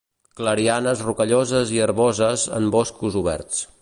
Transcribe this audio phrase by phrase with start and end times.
[0.39, 3.63] Clarianes rocalloses i herboses en boscos oberts.